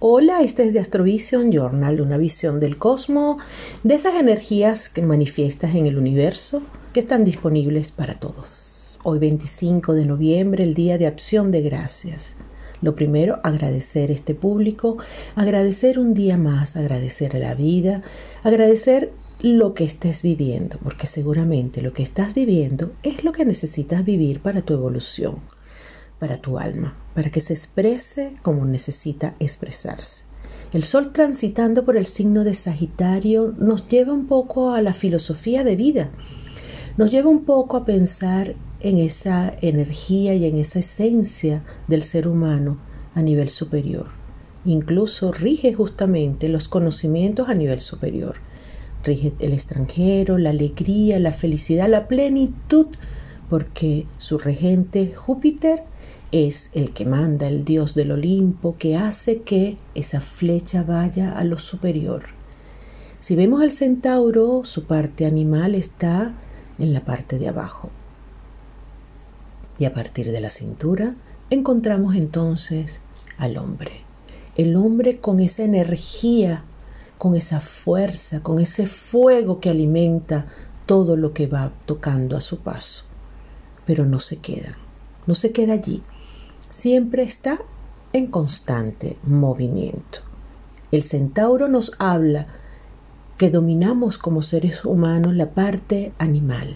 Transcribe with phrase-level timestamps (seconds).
[0.00, 3.36] Hola, este es de Astrovision Journal, una visión del cosmos,
[3.84, 6.62] de esas energías que manifiestas en el universo
[6.92, 8.98] que están disponibles para todos.
[9.04, 12.34] Hoy 25 de noviembre, el día de acción de gracias.
[12.82, 14.98] Lo primero, agradecer este público,
[15.36, 18.02] agradecer un día más, agradecer a la vida,
[18.42, 24.04] agradecer lo que estés viviendo, porque seguramente lo que estás viviendo es lo que necesitas
[24.04, 25.40] vivir para tu evolución
[26.24, 30.22] para tu alma, para que se exprese como necesita expresarse.
[30.72, 35.64] El sol transitando por el signo de Sagitario nos lleva un poco a la filosofía
[35.64, 36.12] de vida,
[36.96, 42.26] nos lleva un poco a pensar en esa energía y en esa esencia del ser
[42.26, 42.78] humano
[43.14, 44.06] a nivel superior.
[44.64, 48.36] Incluso rige justamente los conocimientos a nivel superior.
[49.04, 52.86] Rige el extranjero, la alegría, la felicidad, la plenitud,
[53.50, 55.82] porque su regente Júpiter
[56.34, 61.44] es el que manda, el dios del Olimpo, que hace que esa flecha vaya a
[61.44, 62.24] lo superior.
[63.20, 66.34] Si vemos al centauro, su parte animal está
[66.80, 67.90] en la parte de abajo.
[69.78, 71.14] Y a partir de la cintura
[71.50, 73.00] encontramos entonces
[73.38, 74.00] al hombre.
[74.56, 76.64] El hombre con esa energía,
[77.16, 80.46] con esa fuerza, con ese fuego que alimenta
[80.84, 83.04] todo lo que va tocando a su paso.
[83.86, 84.72] Pero no se queda,
[85.28, 86.02] no se queda allí
[86.74, 87.60] siempre está
[88.12, 90.18] en constante movimiento.
[90.90, 92.48] El centauro nos habla
[93.38, 96.74] que dominamos como seres humanos la parte animal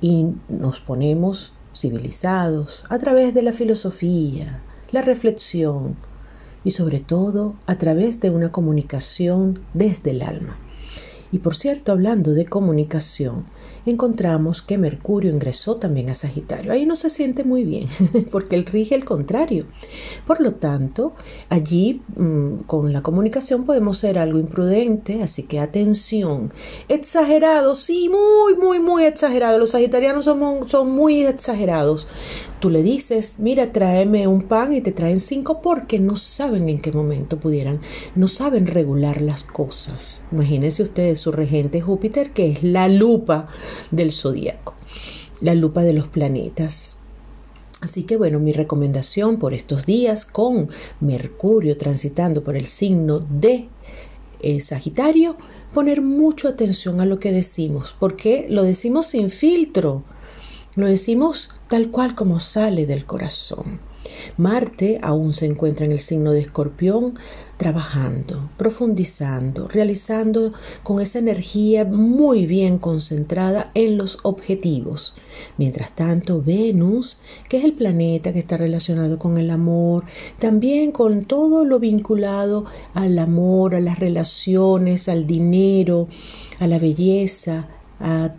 [0.00, 5.94] y nos ponemos civilizados a través de la filosofía, la reflexión
[6.64, 10.56] y sobre todo a través de una comunicación desde el alma.
[11.32, 13.46] Y por cierto, hablando de comunicación,
[13.90, 16.72] encontramos que Mercurio ingresó también a Sagitario.
[16.72, 17.88] Ahí no se siente muy bien,
[18.32, 19.66] porque él rige el contrario.
[20.26, 21.14] Por lo tanto,
[21.48, 26.52] allí mm, con la comunicación podemos ser algo imprudente, así que atención.
[26.88, 29.58] Exagerado, sí, muy, muy, muy exagerado.
[29.58, 32.08] Los sagitarianos son, son muy exagerados.
[32.60, 36.80] Tú le dices, mira, tráeme un pan y te traen cinco porque no saben en
[36.80, 37.80] qué momento pudieran,
[38.16, 40.22] no saben regular las cosas.
[40.32, 43.48] Imagínense ustedes su regente Júpiter, que es la lupa
[43.90, 44.74] del zodíaco,
[45.42, 46.96] la lupa de los planetas.
[47.80, 50.70] Así que bueno, mi recomendación por estos días con
[51.00, 53.68] Mercurio transitando por el signo de
[54.60, 55.36] Sagitario,
[55.74, 60.02] poner mucha atención a lo que decimos, porque lo decimos sin filtro,
[60.74, 63.80] lo decimos tal cual como sale del corazón.
[64.36, 67.14] Marte aún se encuentra en el signo de escorpión,
[67.56, 70.52] trabajando, profundizando, realizando
[70.84, 75.14] con esa energía muy bien concentrada en los objetivos.
[75.56, 77.18] Mientras tanto, Venus,
[77.48, 80.04] que es el planeta que está relacionado con el amor,
[80.38, 82.64] también con todo lo vinculado
[82.94, 86.08] al amor, a las relaciones, al dinero,
[86.60, 87.66] a la belleza,
[88.00, 88.32] a,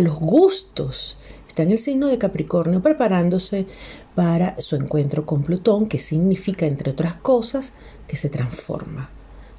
[0.00, 1.16] los gustos,
[1.58, 3.66] está en el signo de Capricornio preparándose
[4.14, 7.72] para su encuentro con Plutón, que significa, entre otras cosas,
[8.06, 9.10] que se transforma.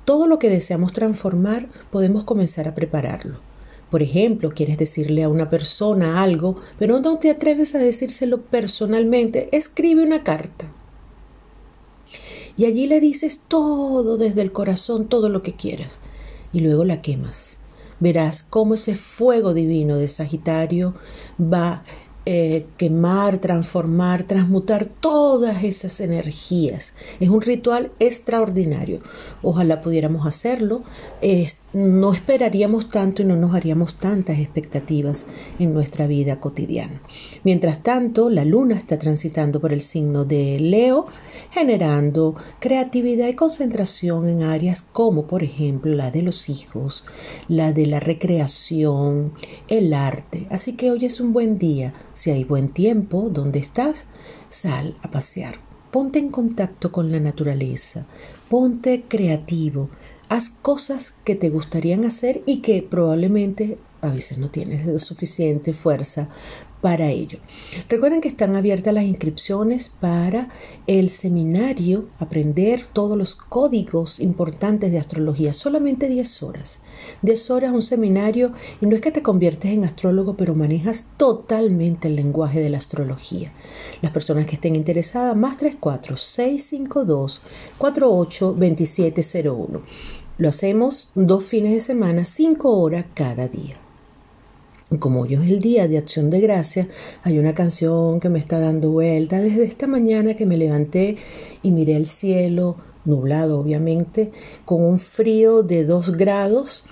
[0.05, 3.41] Todo lo que deseamos transformar podemos comenzar a prepararlo.
[3.91, 9.49] Por ejemplo, quieres decirle a una persona algo, pero no te atreves a decírselo personalmente,
[9.51, 10.67] escribe una carta.
[12.55, 15.97] Y allí le dices todo desde el corazón, todo lo que quieras,
[16.53, 17.58] y luego la quemas
[17.99, 20.93] verás cómo ese fuego divino de Sagitario
[21.39, 21.83] va
[22.31, 26.93] eh, quemar, transformar, transmutar todas esas energías.
[27.19, 28.99] Es un ritual extraordinario.
[29.41, 30.83] Ojalá pudiéramos hacerlo.
[31.73, 35.25] no esperaríamos tanto y no nos haríamos tantas expectativas
[35.57, 37.01] en nuestra vida cotidiana.
[37.43, 41.07] Mientras tanto, la luna está transitando por el signo de Leo,
[41.49, 47.05] generando creatividad y concentración en áreas como, por ejemplo, la de los hijos,
[47.47, 49.33] la de la recreación,
[49.67, 50.45] el arte.
[50.51, 54.05] Así que hoy es un buen día si hay buen tiempo donde estás,
[54.49, 55.55] sal a pasear.
[55.89, 58.07] Ponte en contacto con la naturaleza.
[58.49, 59.89] Ponte creativo.
[60.27, 66.27] Haz cosas que te gustarían hacer y que probablemente a veces no tienes suficiente fuerza
[66.81, 67.39] para ello.
[67.89, 70.49] Recuerden que están abiertas las inscripciones para
[70.87, 76.79] el seminario, aprender todos los códigos importantes de astrología, solamente 10 horas.
[77.21, 82.07] 10 horas un seminario y no es que te conviertes en astrólogo, pero manejas totalmente
[82.07, 83.51] el lenguaje de la astrología.
[84.01, 87.41] Las personas que estén interesadas, más 34 652
[87.77, 89.81] 48 2701.
[90.37, 93.88] Lo hacemos dos fines de semana, 5 horas cada día
[94.97, 96.87] como hoy es el día de acción de gracia,
[97.21, 101.17] hay una canción que me está dando vuelta desde esta mañana que me levanté
[101.61, 104.31] y miré el cielo nublado obviamente,
[104.65, 106.85] con un frío de dos grados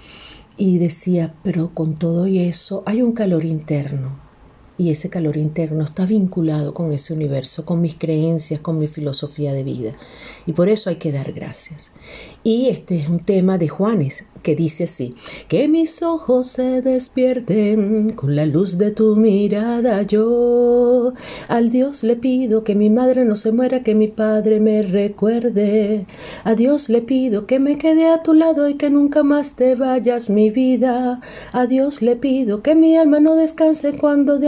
[0.57, 4.26] y decía, pero con todo y eso hay un calor interno
[4.77, 9.53] y ese calor interno está vinculado con ese universo, con mis creencias, con mi filosofía
[9.53, 9.93] de vida.
[10.45, 11.91] Y por eso hay que dar gracias.
[12.43, 15.15] Y este es un tema de Juanes que dice así,
[15.49, 20.03] que mis ojos se despierten con la luz de tu mirada.
[20.03, 21.13] Yo
[21.49, 26.05] al Dios le pido que mi madre no se muera, que mi padre me recuerde.
[26.45, 29.75] A Dios le pido que me quede a tu lado y que nunca más te
[29.75, 31.19] vayas mi vida.
[31.51, 34.47] A Dios le pido que mi alma no descanse cuando de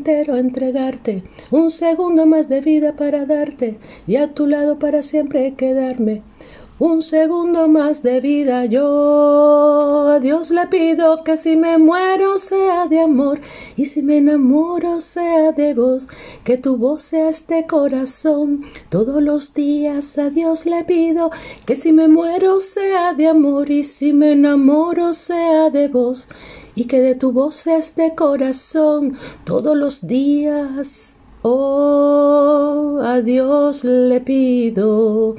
[0.01, 1.23] entero entregarte.
[1.51, 3.77] Un segundo más de vida para darte
[4.07, 6.23] y a tu lado para siempre quedarme.
[6.79, 12.87] Un segundo más de vida yo a Dios le pido que si me muero sea
[12.87, 13.39] de amor
[13.77, 16.07] y si me enamoro sea de vos,
[16.43, 18.63] que tu voz sea este corazón.
[18.89, 21.29] Todos los días a Dios le pido
[21.67, 26.27] que si me muero sea de amor y si me enamoro sea de vos
[26.75, 31.15] y que de tu voz este corazón todos los días.
[31.41, 35.35] Oh, a Dios le pido.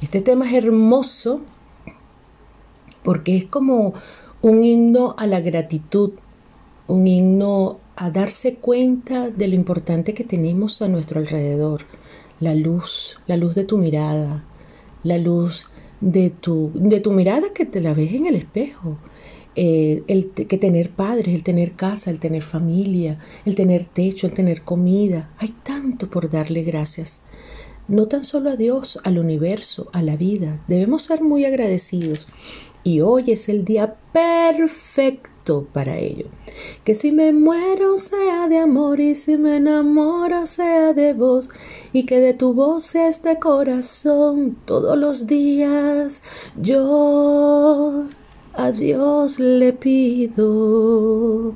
[0.00, 1.40] Este tema es hermoso
[3.02, 3.94] porque es como
[4.40, 6.12] un himno a la gratitud,
[6.88, 11.82] un himno a darse cuenta de lo importante que tenemos a nuestro alrededor.
[12.40, 14.44] La luz, la luz de tu mirada,
[15.04, 15.68] la luz
[16.00, 18.98] de tu, de tu mirada que te la ves en el espejo,
[19.54, 24.32] eh, el que tener padres, el tener casa, el tener familia, el tener techo, el
[24.32, 25.30] tener comida.
[25.38, 27.20] Hay tanto por darle gracias.
[27.88, 30.62] No tan solo a Dios, al universo, a la vida.
[30.68, 32.28] Debemos ser muy agradecidos.
[32.84, 36.26] Y hoy es el día perfecto para ello.
[36.84, 41.50] Que si me muero sea de amor y si me enamoro sea de vos
[41.92, 46.22] y que de tu voz este corazón todos los días.
[46.56, 48.06] Yo
[48.54, 51.54] a Dios le pido.